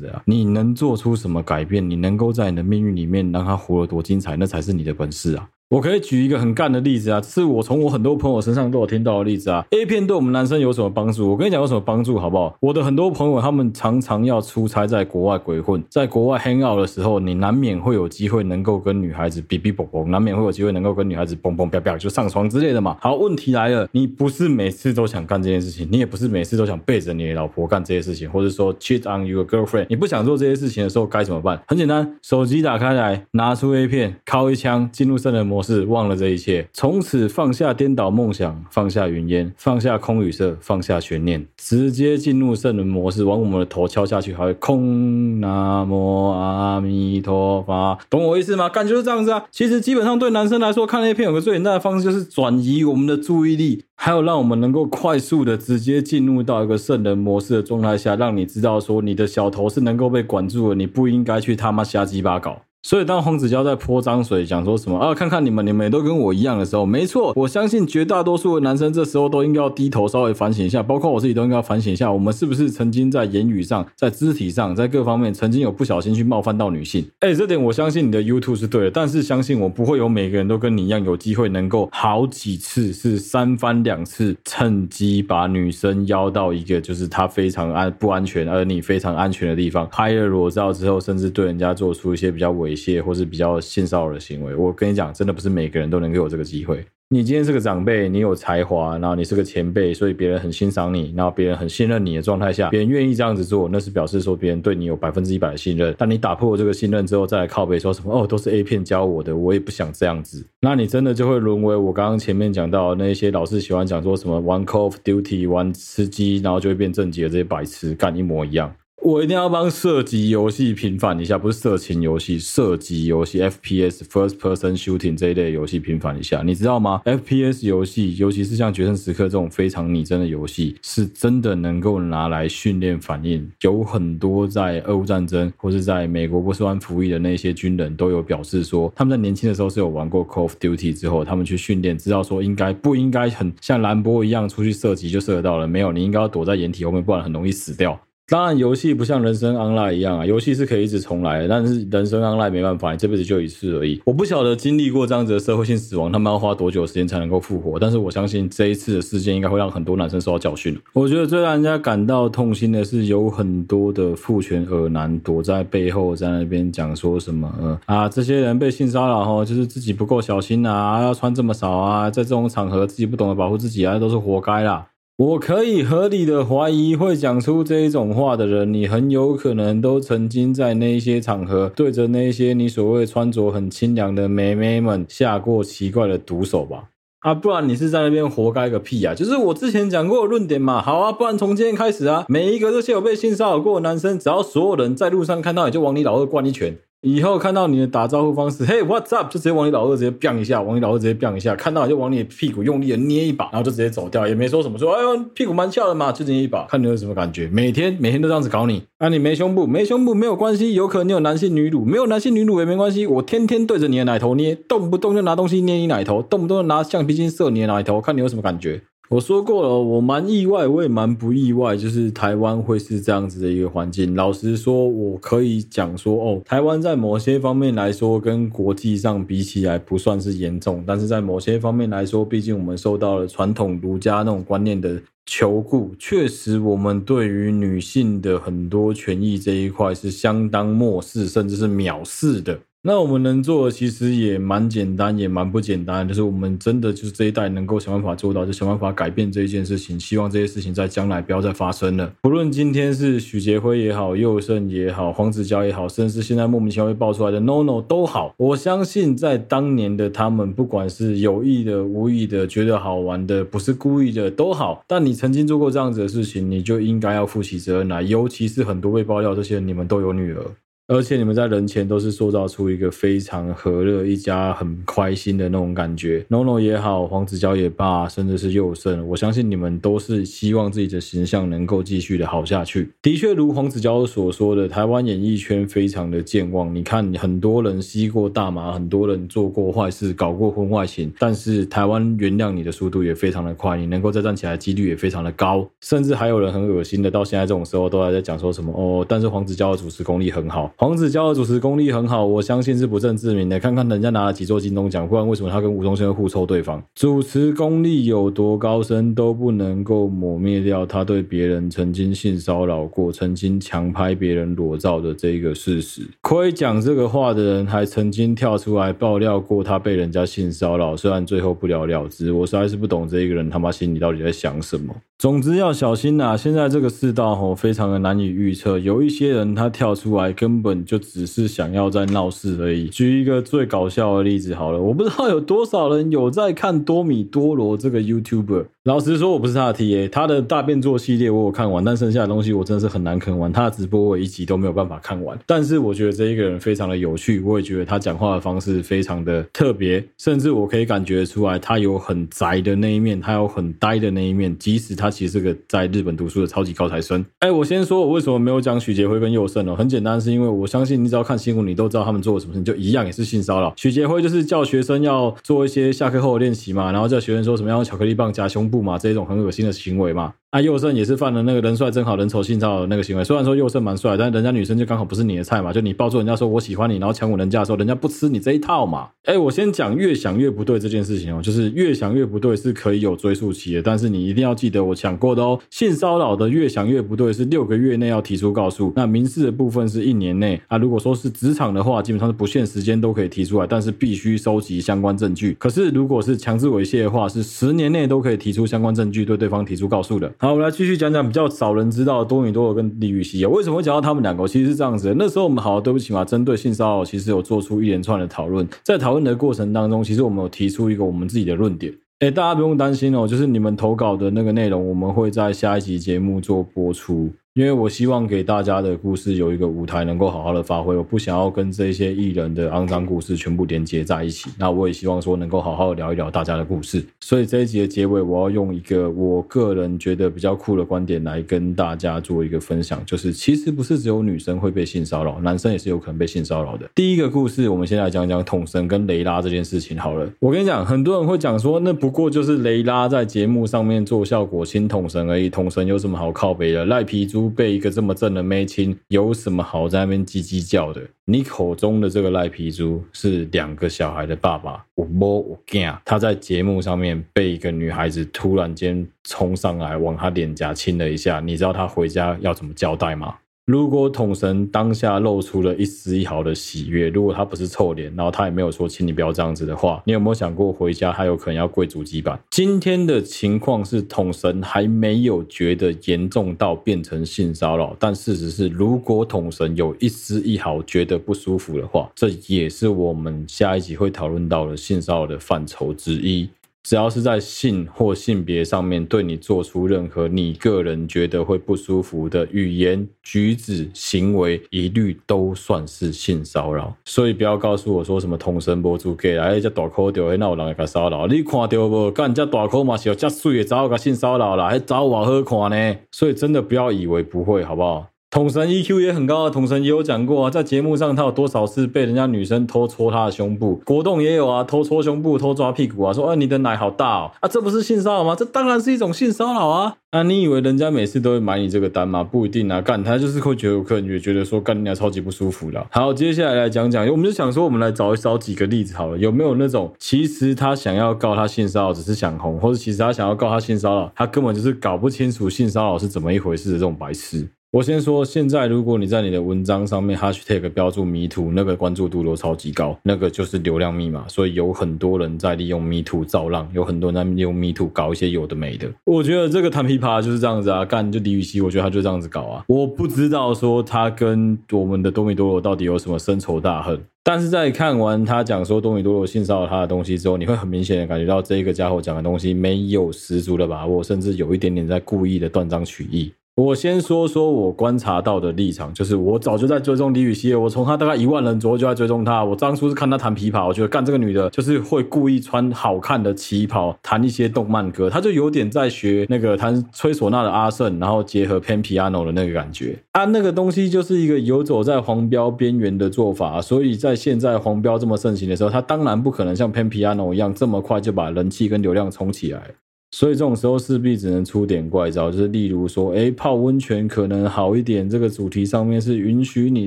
[0.00, 0.22] 的啊。
[0.26, 1.88] 你能做出什么改变？
[1.88, 5.48] 你能够在你的命运里面让他活得多精彩，那才是你的本事啊。
[5.70, 9.66] 我可以举一个很干的例子啊，是我从我很多朋友身上都有听到的例子啊。
[9.70, 11.28] A 片对我们男生有什么帮助？
[11.28, 12.56] 我跟你讲有什么帮助好不好？
[12.60, 22.96] 我的很多朋友他们常常要出差在国外鬼混，在国外 hang out 的时候，你难免会有机会能够跟女孩子哔哔啵啵，难免会有机会能够跟女孩子嘣嘣啪啪就上床之类的嘛。
[23.02, 31.60] 好，问题来了，你不是每次都想干这件事情，你也不是每次都想背着你的老婆干这些事情，或者说 cheat on your girlfriend，你不想做这些事情的时候该怎么办？
[31.68, 36.38] 很简单，手机打开来，拿出 A 片，敲一枪，进入圣人模模式，忘了这一。
[36.38, 48.68] 切从此放下颠倒梦想，放下云烟，放下空与色，放下悬念，直接进入圣人模式，往我们的头敲下去，还会空南无阿弥陀佛，懂我意思吗？
[48.68, 49.44] 感觉是这样子啊。
[49.50, 62.62] 其实基本上对男生来说，看那片有个最简单的方式，就是转移我们的注意力，还有让我们能够快速的直接进入到一个圣人模式的状态下，让你知道说你的小头是能够被管住的，你不应该去他妈瞎鸡巴搞。
[62.82, 65.12] 所以，当黄子佼在泼脏水，讲说什么啊？
[65.12, 77.04] 看看你们，你们也都跟我一样的时候，没错，我相信绝大多数的男生这时候都应该要低头，稍微反省一下，包括我自己都应该要反省一下，我们是不是曾经在言语上、在肢体上、在各方面曾经有不小心去冒犯到女性？
[77.18, 93.58] 哎，这点我相信你的 YouTube 是对的，但是相信我不会有每个人都跟你一样有机会能够好几次是三番两次趁机把女生邀到一个就是她非常安不安全而你非常安全的地方，拍了裸照之后，甚至对人家做出一些比较猥猥亵或是比较。
[93.60, 96.84] 性骚扰的行为，我跟你讲，真的不是每个人都能够有这个机会。
[97.10, 105.94] 你今天是个长辈，你有才华，然后你是个前辈，所以别人很欣赏你，然后别人很信任你的状态下，别人愿意这样子做，那是表示说别人对你有百分之一百的信任。
[105.98, 110.46] 但你打破这个信任之后，再来靠背说什么哦，都是 A 片教我的，我也不想这样子。
[110.60, 118.74] 那你真的就会沦为我刚刚前面讲到那些老是喜欢讲说什么玩 Call of Duty 玩吃鸡，然后就会变正经的这些白痴干一模一样。
[119.00, 133.48] 我一定要帮射击游戏平反一下，不是色情游戏，射击游戏 FPS First Person Shooting 这一类游戏平反一下，你知道吗？FPS 游戏，尤其是像《决胜时刻》这种非常拟真的游戏，是真的能够拿来训练反应。
[133.62, 147.98] 有很多在俄乌战争或是在美国波斯湾服役的那些军人都有表示说，他们在年轻的时候是有玩过 Call of Duty 之后，他们去训练，知道说应该不应该很像兰博一样出去射击就射得到了，没有，你应该要躲在掩体后面，不然很容易死掉。
[148.30, 154.02] 当然，游戏不像人生 online 一样啊，游戏是可以一直重来的，但是人生 online 没办法，你这辈子就一次而已。
[154.04, 157.78] 我不晓得经历过这样子的社会性死亡，他们要花多久时间才能够复活？
[157.78, 160.78] 但是我相信这一次的事件应该会让很多男生受到教训。
[160.92, 174.86] 我觉得最让人家感到痛心的是，有很多的父权恶男躲在背后，在那边讲说什么，啊，这些人被性骚扰后，就是自己不够小心啊，要穿这么少啊，在这种场合自己不懂得保护自己啊，都是活该啦。
[175.18, 186.90] 我可以合理的怀疑，会讲出这一种话的人，你很有可能都曾经在那一些场合对着那些你所谓穿着很清凉的妹妹们下过奇怪的毒手吧？
[187.18, 189.12] 啊，不然你是在那边活该个屁啊！
[189.12, 190.80] 就是我之前讲过的论点嘛。
[190.80, 196.78] 好啊，不然从今天开始啊，每一个这些有被性骚扰过的男生，只要所有人在路上看到你就往你老二灌一拳。
[197.00, 199.28] 以后看到你的打招呼方式，嘿，What's up？
[199.30, 207.48] 就直接往你老二直接 bang 一下，往你老二直接 bang 一下，看到就往你屁股用力的捏一把，然后就直接走掉，也没说什么，说哎呦屁股蛮翘的嘛，就捏一把，看你有什么感觉。
[207.52, 218.82] 每天每天都这样子搞你，啊，你没胸部，没胸部没有关系，有可能你有男性女乳，没有男性女乳也没关系，我天天对着你的奶头捏，动不动就拿东西捏你奶头，动不动就拿橡皮筋射你的奶头，看你有什么感觉。
[219.10, 224.14] 我说过了，我蛮意外，我也蛮不意外，就是台湾会是这样子的一个环境。
[224.14, 242.58] 老实说，我可以讲说，哦，台湾在某些方面来说，跟国际上比起来不算是严重，但是在某些方面来说，毕竟我们受到了传统儒家那种观念的囚固，确实我们对于女性的很多权益这一块是相当漠视，甚至是藐视的。
[242.80, 249.98] 那我们能做的其实也蛮简单，也蛮不简单，就是我们真的就是这一代能够想办法做到，就想办法改变这一件事情。
[249.98, 252.12] 希望这些事情在将来不要再发生了。
[252.22, 268.02] 不论今天是许杰辉也好，佑胜也好，黄子佼也好，甚至是现在莫名其妙被爆出来的 NONO 都好，我相信在当年的他们，不管是有意的、无意的，觉得好玩的，不是故意的都好，但你曾经做过这样子的事情，你就应该要负起责任来。
[268.02, 270.42] 尤其是很多被爆料这些，你们都有女儿。
[270.90, 276.24] 而且你们在人前都是塑造出一个非常和乐、一家很开心的那种感觉。
[276.30, 282.90] NONO 也好，黄子佼也罢，甚至是宥胜，我相信你们都是希望自己的形象能够继续的好下去。
[283.02, 286.74] 的确，如黄子佼所说的，台湾演艺圈非常的健忘。
[286.74, 295.68] 你看，很多人吸过大麻，很多人做过坏事，搞过婚外情，但是台湾原谅你的速度也非常的快，你能够再站起来几率也非常的高。
[295.82, 300.72] 甚至还有人很恶心的，到现在这种时候都还在讲说什么哦，但是黄子佼的主持功力很好。
[300.80, 303.58] 黄子佼的主持功力很好，我相信是不证自明的。
[303.58, 306.80] 看看人家拿了几座金钟奖，不然为什么他跟吴宗宪互抽对方？
[306.94, 316.02] 主持功力有多高深都不能够抹灭掉他对别人曾经性骚扰过、曾经强拍别人裸照的这一个事实。
[316.20, 322.30] 亏讲这个话的人还曾经跳出来爆料过他被人家性骚扰，虽然最后不了了之。
[322.30, 324.94] 我实在是不懂这一个人他妈心里到底在想什么。
[325.18, 332.88] 总之要小心呐、现在这个世道吼非常的难以预测，有一些人他跳出来根本就只是想要在闹事而已。
[332.88, 338.66] 举一个最搞笑的例子好了，我不知道有多少人有在看多米多罗这个 YouTuber。
[338.88, 343.52] 老实说，我不是他的 TA，他的大变作系列我有看完，但剩下的东西我真的是很难啃完。
[343.52, 355.10] 他的直播我一集都没有办法看完，但是我觉得这一个人非常的有趣，我也觉得他讲话的方式非常的特别，甚至我可以感觉出来他有很宅的那一面，他有很呆的那一面，即使他。
[355.10, 357.22] 其实是个在日本读书的超级高材生。
[357.40, 359.74] 哎，我先说，我为什么没有讲许杰辉跟佑胜哦？
[359.74, 363.74] 很简单，是因为我相信你只要看新闻，你都知道他们做了什么事情，就一样也是性骚扰。
[363.76, 370.34] 许杰辉就是叫学生要做一些下课后的练习嘛，然后叫学生说什么要用巧克力棒夹胸部嘛，这种很恶心的行为嘛。
[370.50, 373.22] 啊，宥胜也是犯了那个人帅真好人丑性骚扰的那个行为。
[373.22, 375.70] 虽然说宥胜蛮帅，但人家女生就刚好不是你的菜嘛。
[375.70, 379.10] 就你抱住人家说我喜欢你，然后强吻人家的时候，人家不吃你这一套嘛。
[379.24, 385.60] 哎，我先讲越想越不对这件事情哦，就是越想越不对是可以有追溯期的，但是你一定要记得我讲过的哦。
[385.68, 390.78] 性骚扰的越想越不对是六个月内要提出告诉，那民事的部分是一年内啊。
[390.78, 395.54] 如果说是职场的话，基本上是不限时间都可以提出来，但是必须收集相关证据。
[395.58, 400.30] 可是如果是强制猥亵的话，是十年内都可以提出相关证据对对方提出告诉的。
[400.38, 401.26] 好，我们来继续讲讲。
[401.26, 404.46] 比较少人知道的多米多尔跟李予希，为什么会讲到他们两个？
[404.46, 408.66] 其实是这样子的，那时候我们好，对不起嘛，针对性骚扰，其实有做出一连串的讨论。
[408.84, 411.92] 在讨论的过程当中，其实我们有提出一个我们自己的论点。
[412.20, 417.30] 哎，大家不用担心哦，就是你们投稿的那个内容，我们会在下一集节目做播出。
[417.58, 420.96] 因为我希望给大家的故事有一个舞台，能够好好的发挥。
[420.96, 424.48] 我不想要跟这些艺人的肮脏故事全部连接在一起。
[424.56, 427.04] 那我也希望说能够好好聊一聊大家的故事。
[427.18, 436.88] 所以这一集的结尾，我要用一个我个人觉得比较酷的观点来跟大家做一个分享，就是其实不是只有女生会被性骚扰，男生也是有可能被性骚扰的。
[436.94, 440.30] 第一个故事，我们先来讲讲统神跟雷拉这件事情好了。
[440.38, 446.84] 我跟你讲，很多人会讲说，那不过就是雷拉在节目上面做效果亲统神而已，统神有什么好靠背的？
[446.84, 447.47] 赖皮猪。
[447.48, 451.02] 被一个这么正的妹亲，有什么好在那边叽叽叫的？
[451.24, 463.36] 你口中的这个赖皮猪是两个小孩的爸爸，我摸我干，他在节目上面被一个女孩子突然间冲上来往他脸颊亲了一下，你知道他回家要怎么交代吗？
[463.68, 472.40] 如果统神当下露出了一丝一毫的喜悦，如果他不是臭脸，然后他也没有说“请你不要这样子”的话，你有没有想过回家他有可能要跪主机板？
[472.48, 486.48] 今天的情况是统神还没有觉得严重到变成性骚扰，但事实是，如果统神有一丝一毫觉得不舒服的话，这也是我们下一集会讨论到的性骚扰的范畴之一。
[486.88, 496.96] 只要是在性或性别上面对你做出任何你个人觉得会不舒服的语言、举止、行为，一律都算是性骚扰。
[497.04, 501.26] 所以不要告诉我说什么统神博主给来这大口丢，那有人会给骚扰？
[501.26, 502.10] 你看到不？
[502.10, 505.98] 干这大口嘛是有这水的，早个性骚扰啦，还找我好看呢。
[506.10, 508.06] 所以真的不要以为不会，好不好？
[508.30, 518.36] 统神 EQ 也很高啊，统神也有讲过啊，在节目上他有多少次被人家女生偷戳他的胸部，国栋也有啊，偷戳胸部、偷抓屁股啊，说啊你的奶好大哦，啊这不是性骚扰吗？
[518.36, 519.96] 这当然是一种性骚扰啊！
[520.10, 522.22] 啊你以为人家每次都会买你这个单吗？
[522.22, 525.86] 不一定啊，干他就是会觉得有客人也觉得说干你俩超级不舒服的。
[525.90, 537.48] 好，接下来来讲讲，我们就想说我们来找一找几个例子好了，有没有那种其实他想要告他性骚扰，只是想红，或者其实他想要告他性骚扰，他根本就是搞不清楚性骚扰是怎么一回事的这种白痴。
[537.70, 548.90] 我先说，现在如果你在你的文章上面 hashtag 标注 MeToo，那个关注度都超级高，那个就是流量密码，所以有很多人在利用 MeToo 造浪，有很多人在利用 MeToo 搞一些有的没的。
[549.04, 552.64] 我觉得这个弹琵琶就是这样子啊，干就李宇熙，我觉得他就这样子搞啊。
[552.68, 566.32] 我不知道说他跟我们的多米多罗到底有什么深仇大恨，但是在看完他讲说多米多罗性骚扰他的东西之后，你会很明显的感觉到这个家伙讲的东西没有十足的把握，甚至有一点点在故意的断章取义。
[566.58, 572.44] 我先说说我观察到的立场，就是我早就在追踪李宇熙，我从她大概一万人左右就在追踪她。
[572.44, 586.60] 我当初是看她弹琵琶，我觉得干这个女的，就是会故意穿好看的旗袍弹一些动漫歌，她就有点在学那个弹吹唢呐的阿胜，然后结合 Pan Piano 的那个感觉啊，那个东西就是一个游走在黄标边缘的做法。
[586.60, 592.62] 所以在现在黄标这么盛行的时候，她当然不可能像 Pan Piano 一样这么快就把人气跟流量冲起来。
[593.10, 598.08] 所以这种时候势必只能出点怪招，就是例如说，哎，泡温泉可能好一点。
[598.08, 599.86] 这个主题上面是允许你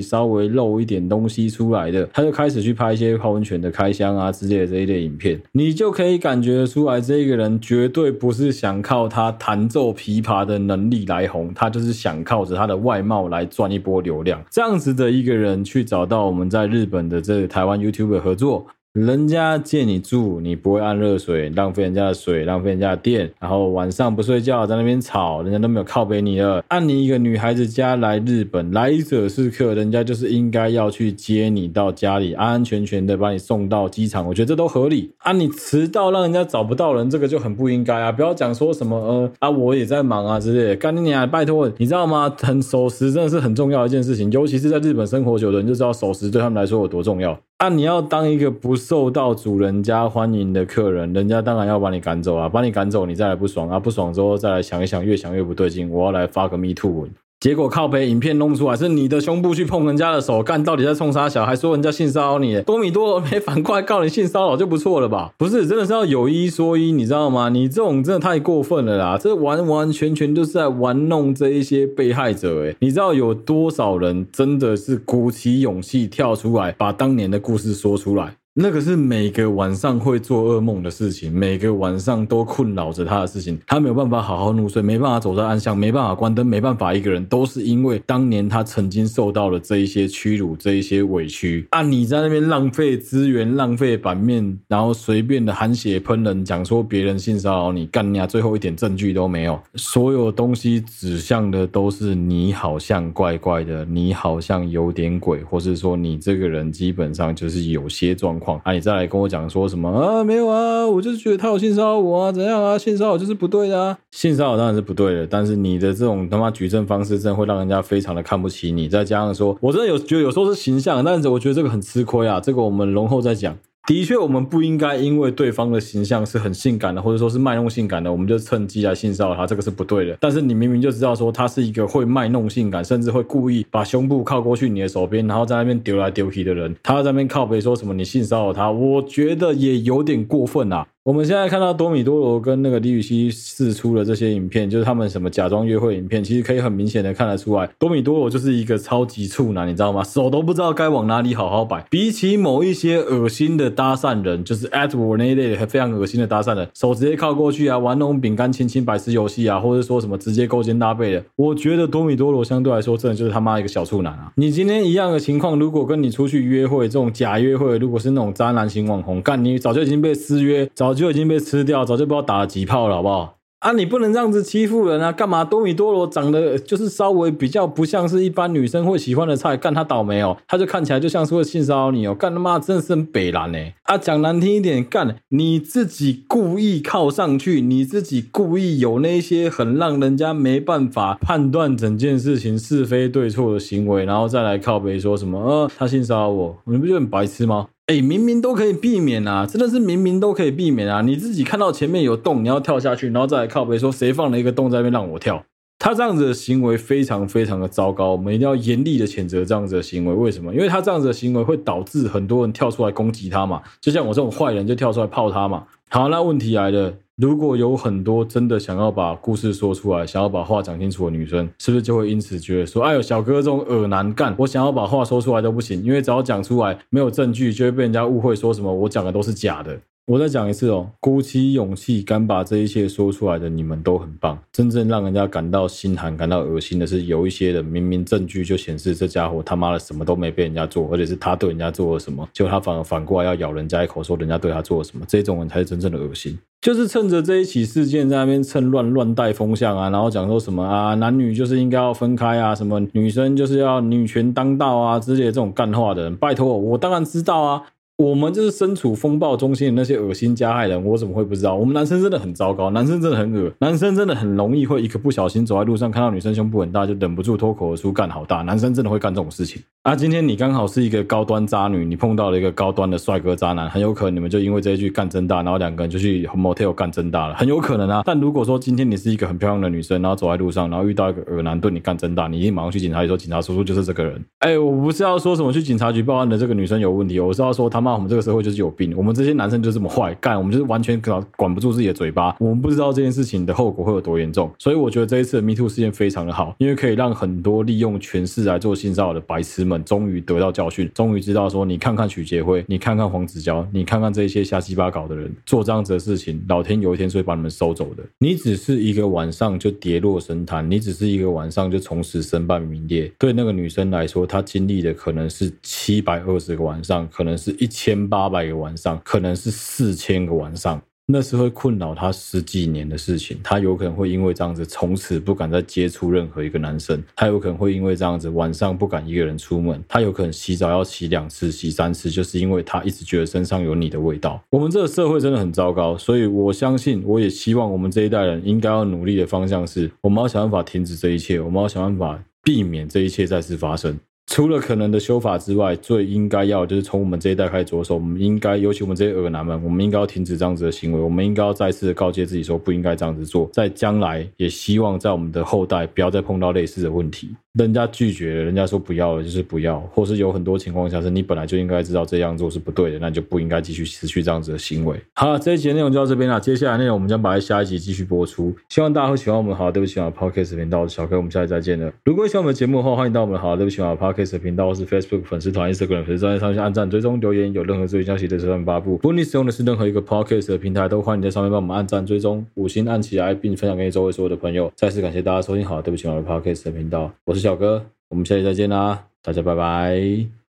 [0.00, 14.42] 稍微露一点东西出来的，他就开始去拍一些泡温泉的开箱啊之类的这一类影片，你就可以感觉出来，这个人绝对不是想靠他弹奏琵琶的能力来红，他就是想靠着他的外貌来赚一波流量。
[14.50, 18.66] 这样子的一个人去找到我们在日本的这个台湾 YouTuber 合作。
[18.92, 26.62] 人家借你住，你不会按热水，浪费人家的水，浪费人家的电，然后晚上不睡觉，在那边吵，人家都没有靠背你了。
[26.68, 35.10] 按你一个女孩子家来日本，来者是客，人家就是应该要去接你到家里，安安全全的把你送到机场，我觉得这都合理。
[35.20, 38.12] 啊，你迟到让人家找不到人，这个就很不应该啊！
[38.12, 41.26] 不要讲说什么呃啊，我也在忙啊之类的，干你娘！
[41.30, 42.30] 拜托，你知道吗？
[42.38, 47.40] 很守时真的是很重要一件事情，尤其是在日本生活久的人就知道守时对他们来说有多重要。
[47.64, 52.48] 那、你要当一个不受到主人家欢迎的客人，人家当然要把你赶走啊！
[52.48, 53.78] 把你赶走，你再来不爽啊！
[53.78, 57.08] 不爽之后再来想一想，越想越不对劲，我要来发个 me too 文。
[57.42, 65.32] 结果靠北影片弄出来是你的胸部去碰人家的手，干到底在冲啥小，还说人家性骚扰你，多米多没反过来告你性骚扰就不错了吧？
[65.36, 67.48] 不是，真的是要有一说一，你知道吗？
[67.48, 69.18] 你这种真的太过分了啦！
[69.20, 78.36] 这完完全全就是在玩弄这一些被害者诶，你知道有多少人真的是鼓起勇气跳出来把当年的故事说出来？
[78.54, 83.58] 那个是每个晚上会做噩梦的事情，每个晚上都困扰着他的事情。
[83.66, 91.66] 他没有办法好好入睡，没办法走在暗巷，没办法关灯，没办法一个人，都是因为当年他曾经受到了这一些屈辱，这一些委屈。
[91.70, 108.60] 啊，你在那边浪费资源，浪费版面，然后随便的含血喷人，讲说别人性骚扰你，干你啊，最后一点证据都没有，所有东西指向的都是你好像怪怪的，你好像有点鬼，或是说你这个人基本上就是有些状况。
[108.64, 108.72] 啊！
[108.72, 110.24] 你再来跟我讲说什么啊？
[110.24, 112.76] 没有啊，我就是觉得他有性骚扰我啊，怎样啊？
[112.76, 113.98] 性骚扰就是不对的啊！
[114.10, 118.88] 性骚扰当然是不对的，但是你的这种他妈举证方式，真的会让人家非常的看不起你。
[118.88, 122.40] 再加上说，我真的有觉得有时候是形象，但是我觉得这个很吃亏啊。
[122.40, 123.56] 这个我们容后再讲。
[123.84, 130.16] 的确，我们不应该因为对方的形象是很性感的，或者说是卖弄性感的，我们就趁机来性骚扰他，这个是不对的。
[130.20, 140.86] 但是你明明就知道说他是一个会卖弄性感，甚至会故意把胸部靠过去你的手边，然后在那边丢来丢去的人，他在那边靠背说什么你性骚扰他，我觉得也有点过分啊。
[141.04, 150.04] 我们现在看到多米多罗跟那个李雨熙释出的这些影片，就是他们什么假装约会影片，其实可以很明显的看得出来，多米多罗就是一个超级处男，你知道吗？
[150.04, 151.84] 手都不知道该往哪里好好摆。
[151.90, 164.30] 比起某一些恶心的搭讪人，就是 Edward 那一类的非常恶心的搭讪人，手直接靠过去啊，玩那种饼干亲亲白痴游戏啊，或者说什么直接勾肩搭背的，我觉得多米多罗相对来说真的就是他妈一个小处男啊！
[164.36, 170.91] 你今天一样的情况，如果跟你出去约会，这种假约会，如果是那种渣男型网红，干你早就已经被私约，早。
[170.92, 173.38] 早就已经被吃掉，早就不知道打了几炮了，好不好？
[173.60, 175.10] 啊，你不能这样子欺负人啊！
[175.10, 175.42] 干嘛？
[175.42, 183.58] 多米多罗长得就是稍微比较不像是一般女生会喜欢的菜，干他倒霉哦，他就看起来就像是会性骚扰你哦，干他妈真的是很北蓝呢！
[183.84, 195.38] 啊，讲难听一点，干你自己故意靠上去，你自己故意有那些很让人家没办法判断整件事情是非对错的行为，然后再来靠北说什么？
[195.40, 197.68] 呃，他性骚扰我，你不就很白痴吗？
[197.92, 201.02] 哎，明明都可以避免啊，真的是明明都可以避免啊！
[201.02, 205.44] 你自己看到前面有洞，你要跳下去，然后再来靠背说谁放了一个洞在那边让我跳。
[205.78, 210.14] 他这样子的行为非常非常的糟糕，我们一定要严厉的谴责这样子的行为。
[210.14, 210.54] 为什么？
[210.54, 215.64] 因为他这样子的行为会导致很多人跳出来攻击他嘛，就像我这种坏人就跳出来泡他嘛。
[215.90, 216.94] 好，那问题来了。
[217.16, 229.78] 如果有很多真的想要把故事说出来，想要把话讲清楚的女生，是不是就会因此觉得说，哎呦，小哥这种耳男干，我想要把话说出来都不行，因为只要讲出来没有证据，就会被人家误会说什么我讲的都是假的。
[230.06, 234.36] 我再讲一次哦，鼓起勇气敢把这一切说出来的你们都很棒。
[234.50, 246.36] 真正让人家感到心寒、感到恶心的是，有一些人明明证据就显示这家伙他妈的什么都没被人家做，而且是他对人家做了什么，结果他反而反过来要咬人家一口，说人家对他做了什么，这种人才是真正的恶心。
[246.60, 257.62] 就是趁着这一起事件在那边趁乱乱带风向啊，然后讲说什么啊，男女就是应该要分开啊，什么女生就是要女权当道啊之类的这种干话的人，拜托我，我当然知道啊。
[257.98, 261.54] 我们就是身处风暴中心的那些恶心加害人，我怎么会不知道？
[261.54, 269.94] 我们男生真的很糟糕，男生真的很恶，男生真的很容易会一个不小心走在路上看到女生胸部很大就忍不住脱口而出干好大，男生真的会干这种事情啊！
[269.94, 278.02] 今天你刚好是一个高端渣女，你碰到了一个高端的帅哥渣男，很有可能你们就因为这一句干真大，然后两个人就去 motel 干真大了，很有可能啊。
[278.04, 284.24] 但如果说今天你是一个很漂亮的女生，然后走在路上，然后遇到一个恶男对你干真大，你一定马上去警察局说警察叔叔就是这个人。
[284.40, 288.72] 哎，我不是要说什么去警察局报案的这个女生有问题，我是要说他妈我们这个社会就是有。
[288.74, 308.02] 病，我们这些男生就这么坏干，我们就是完全管管不住自己的嘴巴，我们不知道这件事情的后果会有多严重，所以我觉得这一次的 Me Too 事件非常的好，因为可以让很多利用权势来做性骚扰的白痴们终于得到教训，终于知道说，你看看许杰辉，你看看黄子佼，你看看这些瞎鸡巴搞的人做这样子的事情，老天有一天是会把你们收走的。
[308.18, 313.12] 你只是一个晚上就跌落神坛，你只是一个晚上就从此身败名裂。
[313.18, 318.52] 对那个女生来说，她经历的可能是七百二十个晚上，可能是一千八百个。
[318.56, 323.40] 晚上可能是四千个晚上，那是会困扰他十几年的事情。
[323.42, 327.02] 他有可能会因为这样子，从此不敢再接触任何一个男生。
[327.16, 329.82] 他有可能会因为这样子，晚上不敢一个人出门。
[329.88, 334.40] 他有可能洗澡要洗两次、洗三次，就是因为他一直觉得身上有你的味道。
[334.50, 343.98] 我们这个社会真的很糟糕，所以我相信，我也希望我们这一代人应该要努力的方向是，我们要想办法停止这一切，我们要想办法避免这一切再次发生。
[344.26, 347.94] 除了可能的修法之外，最应该要就是从我们这一代开始着手。
[347.96, 351.00] 我们应该，尤其我们这些恶男们，我们应该要停止这样子的行为。
[351.00, 353.50] 我们应该要再次告诫自己说，不应该这样子做。
[353.52, 357.30] 在将来，也希望在我们的后代不要再碰到类似的问题。
[357.52, 364.98] 人家拒绝了，人家说不要了，就是不要，或是有很多情况下是你本来就应该知道这样做是不对的，那你就不应该继续持续这样子的行为。
[365.12, 368.54] 好了，这一集内容就到这边了，接下来内容我们将摆在下一集继续播出。
[368.70, 371.92] 希望大家会喜欢我们好，对不起啊，Podcast 频道，我是小哥，我们下期再见了。
[372.04, 378.92] 如果喜欢我们的节目的话，欢迎到我们好，对不起啊，Podcast 频道或是 Facebook 粉丝团、Instagram 粉丝专页上去按赞、追踪、留言，有任何最新消息在上面发布。
[378.92, 384.72] 如果你使用的是任何一个 Podcast 的平台，都欢迎在上面帮我们按赞、追踪、五星按起来，并分享给你周围所有的朋友。
[384.74, 387.84] 再次感谢大家收听好，对不起我的，Podcast 频道，我是小哥。
[388.08, 390.41] 我们下期再见啦，大家拜拜。